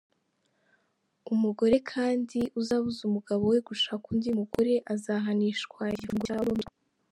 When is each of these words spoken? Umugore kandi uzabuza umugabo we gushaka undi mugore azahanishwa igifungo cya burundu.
Umugore 1.33 1.75
kandi 1.91 2.39
uzabuza 2.59 3.01
umugabo 3.09 3.43
we 3.51 3.57
gushaka 3.67 4.03
undi 4.13 4.29
mugore 4.39 4.73
azahanishwa 4.93 5.81
igifungo 5.93 6.23
cya 6.27 6.37
burundu. 6.41 6.67